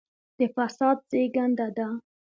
د 0.37 0.39
فساد 0.55 0.97
زېږنده 1.09 1.67
ده. 1.77 1.87